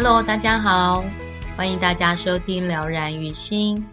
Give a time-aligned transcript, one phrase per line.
[0.00, 1.04] Hello，大家好，
[1.56, 3.84] 欢迎大家收听疗燃于心，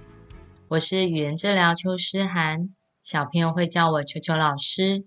[0.67, 2.69] 我是语言治疗邱诗涵，
[3.01, 5.03] 小朋友会叫我邱邱老师。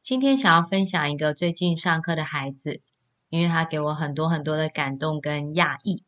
[0.00, 2.80] 今天想要分享一个最近上课的孩子，
[3.28, 6.02] 因为他给我很多很多的感动跟讶异。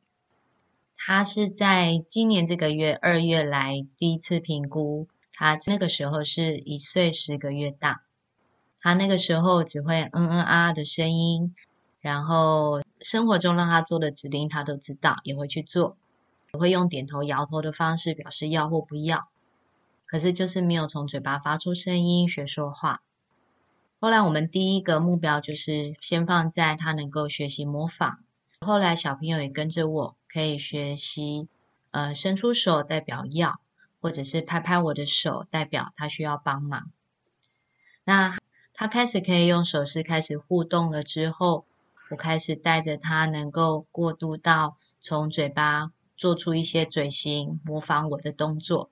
[0.96, 8.00] 他是在今年这个月二月来第一次评估，他那个时候是一岁十个月大，
[8.80, 11.54] 他那个时候只会嗯嗯啊啊的声音。
[12.04, 15.96] 然后生活中让他做的指令，他都知道，也会去做，
[16.52, 19.28] 也会用点头摇头的方式表示要或不要。
[20.04, 23.00] 可是就是没有从嘴巴发出声音学说话。
[23.98, 28.18] 后来我们第一个目标就是先放在他能够学习模仿。
[28.60, 31.48] 后来小朋友也跟着我可以学习，
[31.90, 33.58] 呃，伸出手代表要，
[34.02, 36.90] 或者是拍拍我的手代表他需要帮忙。
[38.04, 38.36] 那
[38.74, 41.64] 他开始可以用手势开始互动了之后。
[42.10, 48.90] 我开始带着他，能够过渡到从嘴巴做出一些嘴型，模仿我的动作。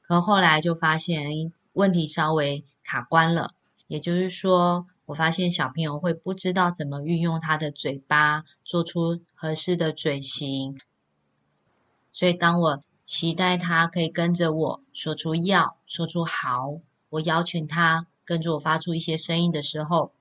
[0.00, 3.54] 可后来就发现问题稍微卡关了，
[3.86, 10.78] 也就是说，我发现小朋友会不知道怎么运用他的嘴巴做出合适的嘴型。
[12.12, 20.12] 所以，当我期待他可以跟着我说出要，说出好，我邀请他跟着我发出一些声音的时候。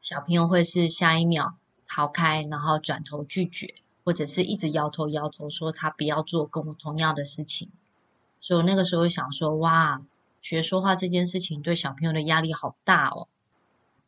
[0.00, 1.54] 小朋友会是下一秒
[1.86, 7.68] 逃开，然后转头拒绝，或者是一直摇头摇头说他不要做跟我同样的事情。
[8.40, 10.00] 所以我那个时候想说，哇，
[10.40, 13.28] 学说话这件事情对小朋友的压力好大哦。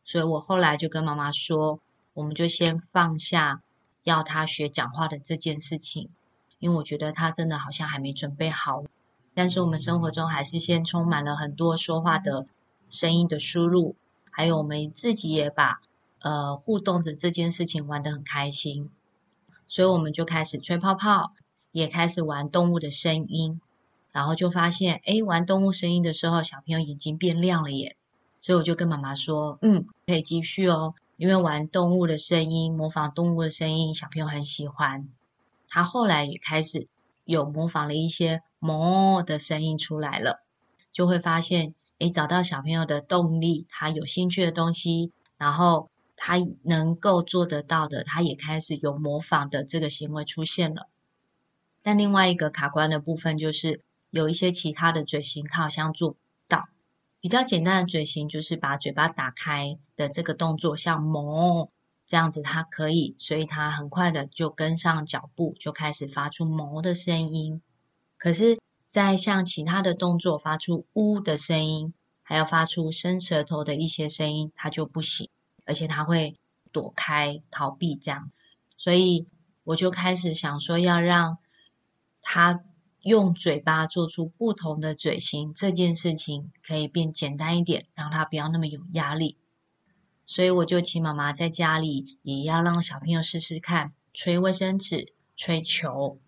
[0.03, 1.79] 所以我后来就跟妈妈说，
[2.15, 3.61] 我们就先放下
[4.03, 6.09] 要他学讲话的这件事情，
[6.57, 8.83] 因为我觉得他真的好像还没准备好。
[9.35, 12.47] 但是我们生活中还是先充满了很多说话的
[12.89, 13.95] 声音的输入。
[14.35, 15.79] 还有我们自己也把
[16.19, 18.89] 呃互动的这件事情玩得很开心，
[19.67, 21.33] 所以我们就开始吹泡泡，
[21.71, 23.61] 也开始玩动物的声音，
[24.11, 27.95] 然后就发现，诶，玩动物声音的时候，小朋友眼睛变亮了耶。
[28.41, 35.07] 所以我就跟妈妈说，嗯，可以继续哦，因为玩动物的声音，模仿动物的声音，小朋友很喜欢。
[35.69, 36.87] 他后来也开始
[37.25, 40.41] 有模仿了一些哞的声音出来了，
[40.91, 41.75] 就会发现。
[42.03, 50.89] 诶，找到小朋友的动力，他有兴趣的东西，然后他能够做得到的，他也开始有模仿的这个行为出现了。
[51.81, 56.17] 但另外一个卡关的部分，就是有一些其他的嘴型，他好像做不
[56.49, 56.67] 到。
[57.21, 61.69] 比较简单的嘴型，就是把嘴巴打开的这个动作，像“哞”
[62.05, 67.61] 这样子，他可以，所以他很快的就跟上脚步，就开始发出“哞”的声音。
[68.17, 68.59] 可是。
[68.93, 75.31] 再像其他的动作发出“呜”的声音，还要发出伸舌头的一些声音，他就不行，
[75.65, 76.37] 而且他会
[76.71, 78.31] 躲开、逃避这样。
[78.77, 79.25] 所以
[79.63, 81.39] 我就开始想说，要让
[82.21, 82.63] 他
[83.01, 89.37] 用嘴巴做出不同的嘴型，这件事情可以变简单一点，让他不要那么有压力。
[90.27, 96.19] 所以我就请妈妈在家里也要让小朋友试试看吹卫生纸、吹球，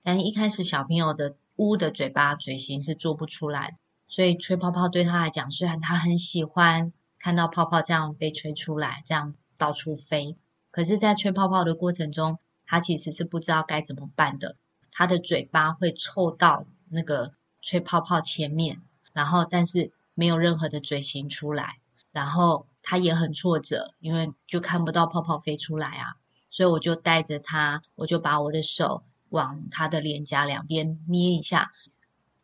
[0.00, 1.34] 但一开始小朋友的。
[1.56, 3.78] 呜的嘴巴嘴型是做不出来，
[4.08, 10.36] 所以吹泡泡对他来讲，虽然他很喜欢看到泡泡这样被吹出来，这样到处飞，
[10.70, 14.56] 可是，在吹泡泡的过程中，他其实是不知道该怎么办的。
[14.90, 17.32] 他的嘴巴会凑到那个
[17.62, 18.80] 吹泡泡前面，
[19.12, 21.78] 然后但是没有任何的嘴型出来，
[22.12, 26.14] 然后他也很挫折，因为就看不到泡泡飞出来啊。
[26.50, 29.02] 所以我就带着他，我就把我的手。
[29.34, 31.72] 往他的脸颊两边捏一下，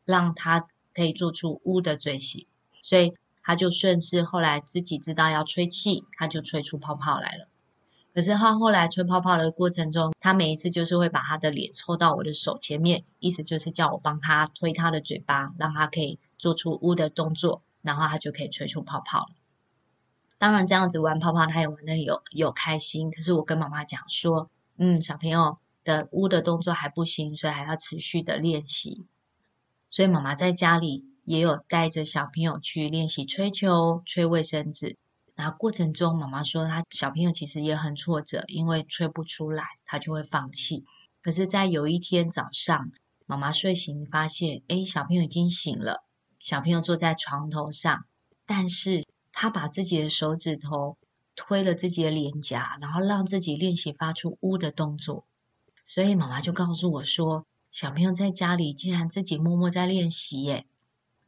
[0.04, 2.46] 让他可以做出“呜”的嘴型，
[2.82, 3.14] 所以
[3.44, 7.46] 他就顺势后来自己知道要吹气，他就吹出泡泡来了。
[8.12, 19.34] 可是他后来吹泡泡的过程中，他每一次就是会把他的脸凑到我的手前面，意思就是叫我帮他推他的嘴巴，让他可以做出“呜”的动作，然后他就可以吹出泡泡了。
[20.38, 23.12] 当然这样子玩泡泡，他也玩的有有开心。
[23.12, 25.58] 可是我跟妈妈讲说，嗯，小朋友。
[25.84, 29.06] 的呜的动作还不行，所以还要持续的练习。
[29.88, 34.96] 所以妈妈在家里也有带着小朋友去练习吹球、吹卫生纸，
[35.34, 40.84] 然后过程中，妈妈说她小朋友其实也很挫折，因为吹不出来，她就会放弃。
[41.22, 42.90] 可是，在有一天早上，
[43.26, 46.04] 妈妈睡醒发现，哎，小朋友已经醒了，
[46.38, 48.04] 小朋友坐在床头上，
[48.46, 50.96] 但是他把自己的手指头
[51.36, 55.26] 推了自己的脸颊，然后让自己练习发出“呜”的动作。
[55.92, 60.64] 所以妈妈就告诉我说，小朋友在家里竟然自己默默在练习耶。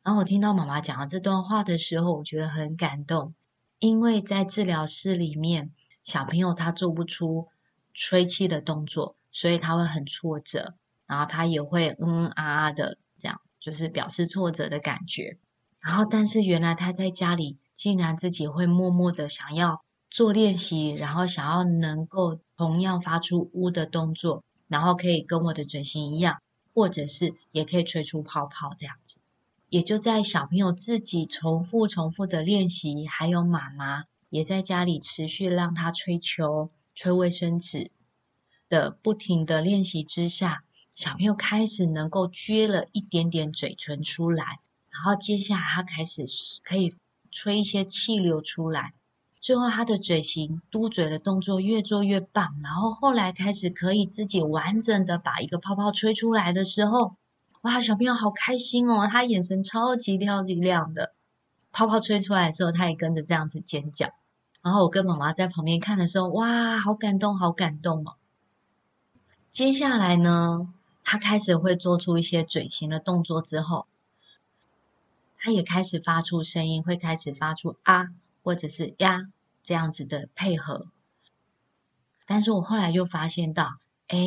[0.05, 3.35] 然后我听到妈妈讲了这段话的时候，我觉得很感动。
[3.81, 5.73] 因为在治疗室里面，
[6.05, 7.49] 小朋友他做不出
[7.93, 10.75] 吹气的动作，所以他会很挫折，
[11.09, 15.39] 然后他也会嗯嗯啊啊的这样，就是表示挫折的感觉。
[15.81, 26.41] 然后，但是原来他在家里竟然自己会默默的想要做练习，然后想要能够同样发出呜的动作，然后可以跟我的嘴型一样，
[26.73, 29.21] 或者是也可以吹出泡泡这样子。
[29.69, 37.91] 也就在小朋友自己重复、重复的练习，还有妈妈也在家里持续让他吹球、吹卫生纸
[38.67, 40.65] 的不停的练习之下，
[40.95, 44.61] 小朋友开始能够撅了一点点嘴唇出来，
[44.91, 46.25] 然后接下来他开始
[46.65, 46.95] 可以
[47.31, 48.95] 吹一些气流出来，
[49.43, 57.17] 最后他的嘴型嘟嘴的动作越做越棒，然后后来开始可以自己完整的把一个泡泡吹出来的时候。
[57.63, 59.07] 哇，小朋友好开心哦！
[59.09, 61.13] 他眼神超级超级亮的，
[61.71, 64.09] 泡泡吹出来的时候，他也跟着这样子尖叫。
[64.63, 68.15] 然后我跟妈妈在旁边看的时候，哇，好感动，好感动哦！
[69.49, 70.73] 接下来呢，
[71.05, 73.87] 他开始会做出一些嘴型的动作之后，
[75.39, 78.09] 他也开始发出声音，会开始发出啊
[78.43, 79.29] 或者是呀
[79.63, 80.89] 这样子的配合。
[82.27, 83.79] 但是我后来就发现到，
[84.09, 84.19] 哎，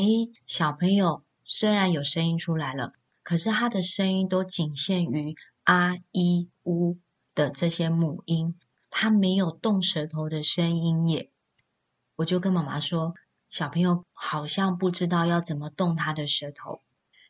[0.46, 2.94] 小朋友虽然有声音出来了。
[3.24, 7.00] 可是他的声音都仅限于啊、一、呜
[7.34, 8.54] 的这些母音，
[8.92, 11.32] 他没有动舌头的声音耶。
[12.18, 13.16] 我就跟妈妈说，
[13.50, 16.82] 小朋友好像不知道要怎么动他的舌头，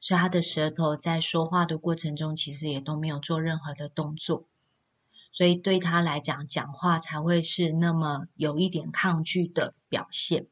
[0.02, 4.44] 所以他的舌头在说话的过程中，其实也都没有做任何的动作，
[5.36, 10.48] 所以对他来讲，讲话才会是那么有一点抗拒的表现。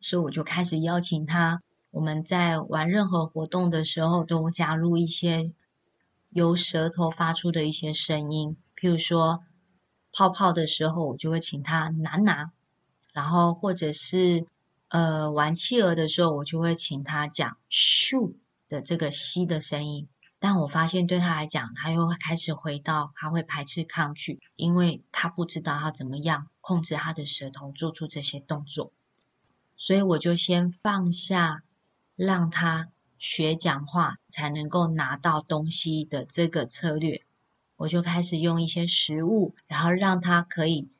[0.00, 1.62] 所以我就开始邀请他。
[1.90, 5.52] 我们在玩任何活动的时候，都加入一些
[6.30, 9.44] 由舌头发出的一些声音，譬如说
[10.10, 12.50] 泡泡的时候，我就会请他拿拿；
[13.12, 14.46] 然后或者是
[14.88, 18.32] 呃玩企鹅的时候，我就会请他讲咻
[18.66, 20.08] 的这个吸的声音。
[20.44, 28.92] 但我发现对他来讲，他又开始回到他会排斥抗拒，因为他不知道他怎么样控制他的舌头做出这些动作，
[29.74, 31.62] 所以我就先放下。
[32.16, 37.22] 让他学讲话才能够拿到东西的这个策略，
[37.76, 40.90] 我就开始用一些食物，然后让他可以，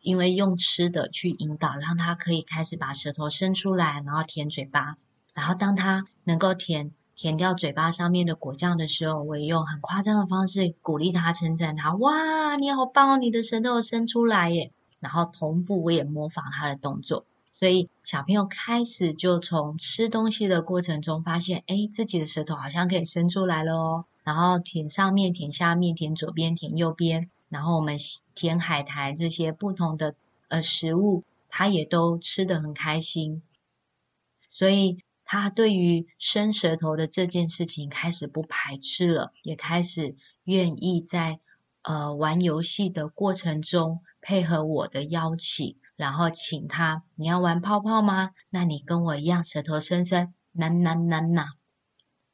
[0.00, 4.96] 因为用吃的去引导，让他可以开始把舌头伸出来，然后舔嘴巴。
[5.34, 17.24] 然后当他能够舔舔掉嘴巴上面的果酱的时候，我也用很夸张的方式鼓励他，称赞他：“哇，你好棒哦，你的舌头伸出来耶！”然后同步我也模仿他的动作。
[17.52, 24.04] 所以小朋友开始就从吃东西的过程中发现，哎，自己的舌头好像可以伸出来了哦。
[24.24, 27.96] 然后舔上面、舔下面、舔左边、舔右边，然后我们
[28.34, 30.16] 舔海苔这些不同的
[30.48, 33.42] 呃食物，他也都吃得很开心。
[34.50, 41.40] 所以他对于伸舌头的这件事情开始不排斥了，也开始愿意在
[41.82, 45.76] 呃玩游戏的过程中配合我的邀请。
[45.96, 48.32] 然后请他，你要玩泡泡吗？
[48.50, 51.46] 那你跟我一样，舌头伸伸，呐呐呐呐。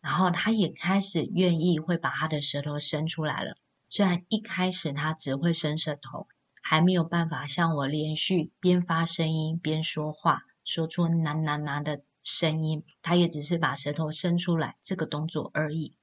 [0.00, 3.59] 然后他也开始愿意会把他的舌头伸出来了。
[3.90, 6.26] 虽然一开始他只会伸舌头，
[6.62, 12.84] 还没有办法像我连续边发声音边说话，说出呐呐呐的声音。
[13.02, 15.94] 他也只是把舌头伸出来这个动作而已。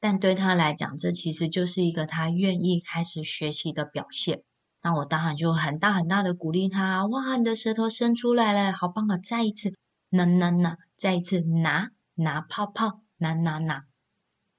[0.00, 4.42] 但对他来讲，这其实就是一个他愿意开始学习的表现。
[4.82, 9.16] 那我当然就很大很大的鼓励他，哇，你的舌头伸出来了，好棒啊！
[9.16, 9.72] 再一次，
[10.10, 13.84] 拿拿拿，再一次拿拿泡泡，拿拿拿。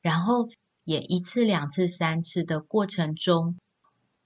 [0.02, 0.50] 然后
[0.84, 3.60] 也一次、两次、三次的过程中，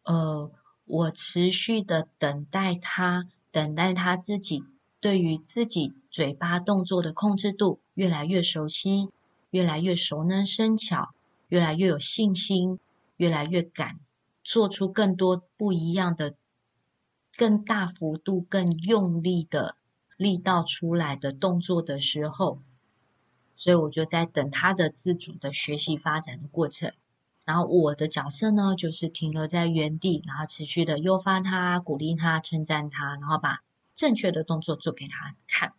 [0.03, 0.49] 呃，
[0.85, 4.63] 我持续的等待他，等待他自己
[4.99, 9.09] 对于自己嘴巴动作的控制度越来越熟悉，
[9.51, 11.09] 越来越熟能生巧，
[11.47, 12.79] 越来越有信心，
[13.17, 13.99] 越来越敢。
[14.43, 16.33] 做出更多不一样的、
[17.37, 19.75] 更大幅度、更用力的
[20.17, 22.59] 力道出来的动作的时候，
[23.55, 26.91] 所以我就在等他的自主的学习发展的过程。
[27.45, 33.61] 然后我的角色呢，就是停留在原地，然后持续的诱发他、鼓励他、称赞他，然后把
[33.99, 35.73] 正确的动作做给他看。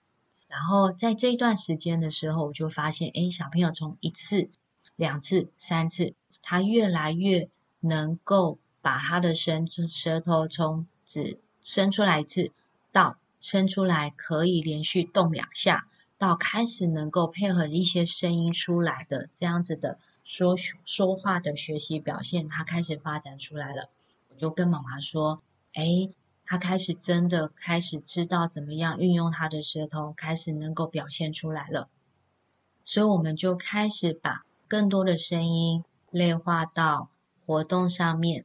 [0.46, 4.50] 然后在这一段时间的时候，我就发现，诶，小朋友从一次、
[4.94, 7.48] 两次、三次，他越来越
[7.80, 12.52] 能够把他的伸舌头从只伸出来一次，
[12.92, 19.98] 到伸出来可以连续动两下，到开始能够配合一些声音出来的这样子的。
[20.22, 23.88] 说说话的学习表现，他开始发展出来了。
[24.28, 26.12] 我就跟妈妈说：“诶，
[26.50, 31.88] 他开始真的开始知道怎么样运用他的舌头，开始能够表现出来了。”
[32.82, 37.10] 所以我们就开始把更多的声音内化到
[37.46, 38.44] 活动上面。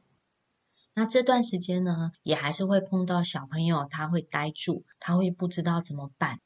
[0.94, 6.38] 那这段时间呢，也还是会碰到小朋友，他会呆住，他会不知道怎么办，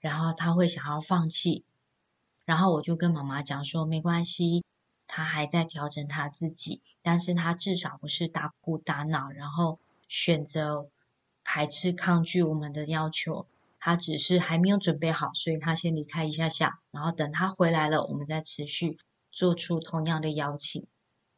[0.00, 1.66] 然后他会想要放弃。
[2.46, 4.64] 然后我就跟妈妈讲说：“没关系。”
[5.06, 9.78] 他还在调整他自己，但是他至少不是大哭大闹，然后
[10.08, 10.88] 选择
[11.44, 13.46] 排斥抗拒我们的要求。
[13.78, 18.96] 他只是还没有准备好，所以他先离开一下下，然后等他回来了，我们再持续
[19.32, 20.86] 做出同样的邀请。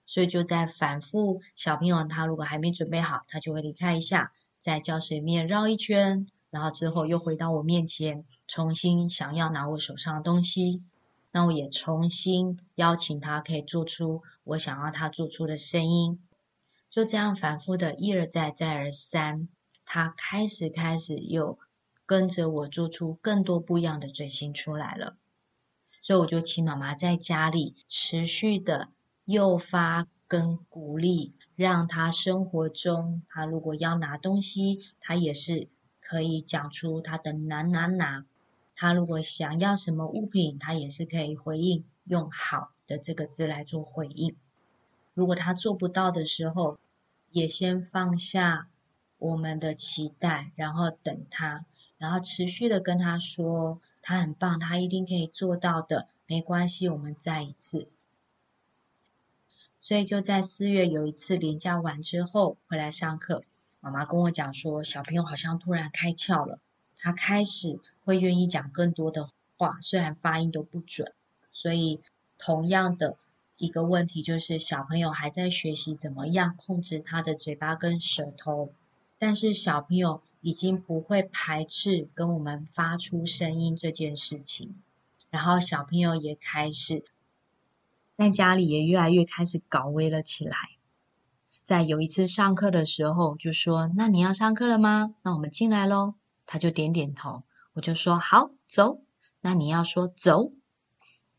[0.06, 10.82] 所以就在反复，小朋友他如果还没准备好，他就会离开一下，在教室里面绕一圈，然后之后又回到我面前，重新想要拿我手上的东西。
[11.32, 16.22] 那我也重新邀请他，可以做出我想要他做出的声音，
[16.90, 19.48] 就这样反复的一而再再而三，
[19.84, 21.58] 他开始开始又
[22.06, 25.16] 跟着我做出更多不一样的嘴型出来了。
[26.02, 28.90] 所以我就请妈妈在家里持续的
[29.24, 35.68] 诱发跟鼓励，让他生活中他如果要拿东西，他也是
[36.00, 38.26] 可以讲出他的拿拿拿。
[38.76, 44.36] 他如果想要什么物品，他也是可以回应，用“好”的这个字来做回应。
[45.14, 46.78] 如果他做不到的时候，
[47.30, 48.68] 也先放下
[49.24, 51.64] 我们的期待，然后等他，
[51.98, 57.88] 然后持续的跟他说，他很棒，他一定可以做到的，没关系，我们再一次。
[59.80, 63.44] 所以就在四月有一次连假完之后回来上课，
[63.80, 66.58] 妈妈跟我讲说，小朋友好像突然开窍了，
[66.98, 67.80] 他开始。
[68.06, 71.14] 会愿意讲更多的话，虽然发音都不准，
[71.50, 72.02] 所以
[72.36, 73.16] 同样的
[73.56, 78.74] 一个问题就是小朋友还在学习怎么样控制他的嘴巴跟舌头，
[79.26, 84.74] 但是小朋友已经不会排斥跟我们发出声音这件事情，
[85.30, 87.06] 然后小朋友也开始
[88.18, 90.54] 在家里也越来越开始搞威了起来，
[91.62, 95.14] 在有一次上课的时候就说：“那你要上课了吗？
[95.22, 97.44] 那我们进来喽。”他就点点头。
[97.72, 99.00] 我就说好走，
[99.40, 100.52] 那你要说走，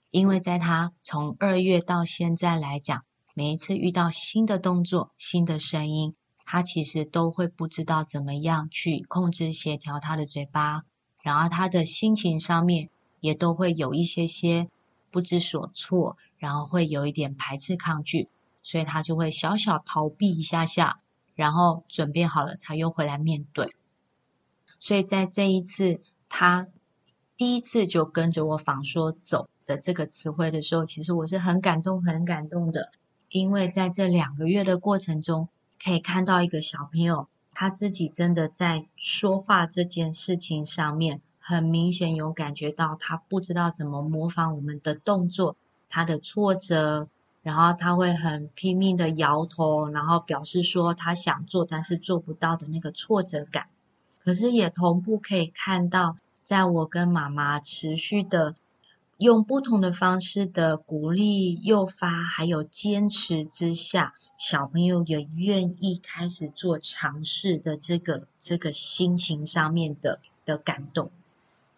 [0.10, 6.16] 因为在他从二月到现在来讲，每一次遇到新的动作、新的声音，
[6.46, 10.84] 他其实都会不知道怎么样去控制协调他的嘴巴，
[11.22, 14.70] 然后他的心情上面也都会有一些些
[15.12, 18.30] 不知所措，然后会有一点排斥抗拒，
[18.62, 21.00] 所以他就会小小逃避一下下，
[21.34, 23.76] 然后准备好了才又回来面对。
[24.80, 26.02] 所以在这一次。
[26.28, 26.68] 他
[27.38, 32.92] 第一次就跟着我仿说“走”的这个词汇的时候，其实我是很感动、很感动的，
[33.30, 35.48] 因为在这两个月的过程中，
[35.86, 45.56] 可以看到一个小朋友他自己真的在说话这件事情上面，很明显有感觉到他不知道怎么模仿我们的动作，
[45.88, 47.08] 他的挫折，
[47.44, 53.68] 然后他会很拼命的摇头，然后表示说他想做但是做不到的那个挫折感，
[54.24, 56.18] 可是也同步可以看到。
[56.44, 58.54] 在我跟妈妈持续的
[59.18, 71.12] 用不同的方式的鼓励、诱发，还有坚持之下，小朋友也愿意开始做尝试的这个这个心情上面的的感动。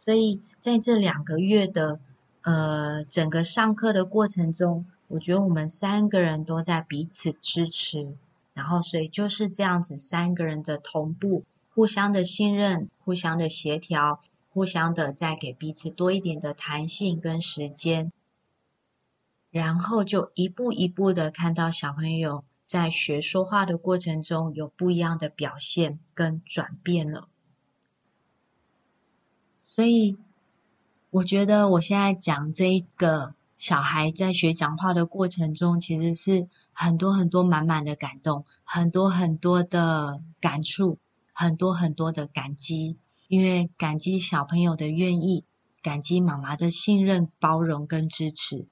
[0.03, 1.99] 所以在这两个月的
[2.41, 8.15] 呃整个上课的过程中，我觉得我们三个人都在彼此支持，
[8.53, 14.21] 然后所以就是这样子三个人的同步，互相的信任，互相的协调。
[14.49, 18.11] 互相的再给彼此多一点的弹性跟时间，
[19.51, 27.29] 然后就一步一步的看到小朋友在学说话的过程中有不一样的表现跟转变了。
[29.63, 30.17] 所以
[31.09, 40.99] 我觉得我现在讲这一个小孩在学讲话的过程中，其实是很多很多满满的感动，很多很多的感触，
[41.31, 42.97] 很多很多的感激。
[43.29, 45.45] 因为感激小朋友的愿意，
[45.81, 48.67] 感激妈妈的信任、包容跟支持，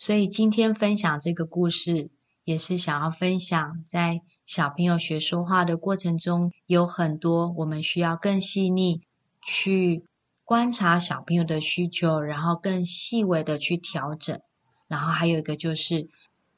[0.00, 2.12] 所以今天分享这个故事，
[2.44, 9.02] 也是想要分享，在小朋友学说话的过程中，有很多我们需要更细腻
[9.42, 10.04] 去
[10.44, 14.40] 观察小朋友的需求，然后更细微的去调整。
[14.86, 16.08] 然后还有一个就是，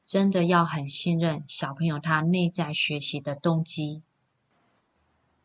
[0.04, 4.02] 真的要很信任小朋友他内在学习的动机，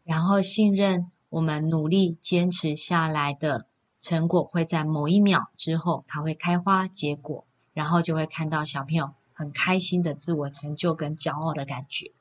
[0.03, 3.67] 然后信任我们努力坚持下来的
[4.01, 7.45] 成果会在某一秒之后，它会开花结果。
[7.75, 12.13] 然后就会看到小朋友很开心的自我成就跟骄傲的感觉。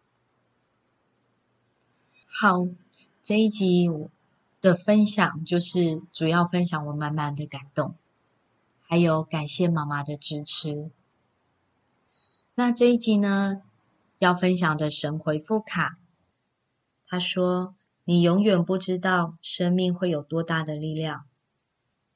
[2.27, 2.67] 好，
[3.23, 3.89] 这一集
[4.61, 7.95] 的分享就是主要分享我满满的感动，
[8.83, 10.91] 还有感谢妈妈的支持。
[12.57, 13.63] 那这一集呢，
[14.19, 15.99] 要分享的神回复卡，
[17.07, 21.25] 他说：“你永远不知道生命会有多大的力量，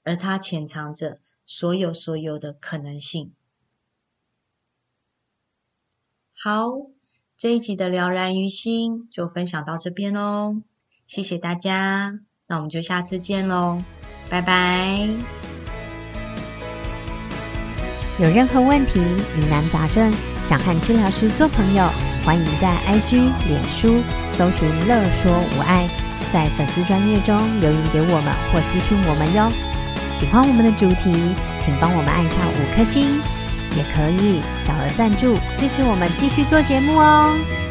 [0.02, 3.32] 而它潜藏着。”所有所有的可能性。
[6.34, 6.68] 好，
[7.38, 10.60] 这一集的了然于心就分享到这边喽，
[11.06, 13.82] 谢谢大家，那我们就下次见喽，
[14.28, 15.08] 拜拜。
[18.20, 20.12] 有任何问题、疑难杂症，
[20.42, 21.88] 想和治疗师做朋友，
[22.26, 25.88] 欢迎在 IG、脸书搜寻“乐说无碍”，
[26.30, 29.67] 在粉丝专页中留言给我们或私讯我们哟。
[30.18, 31.14] 喜欢我们的主题，
[31.60, 33.20] 请帮我们按下五颗星，
[33.76, 37.67] 也可以小额赞助支持我们继续做节目哦。